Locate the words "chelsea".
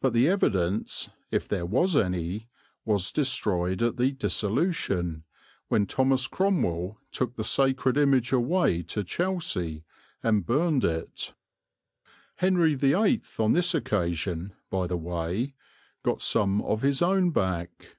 9.04-9.84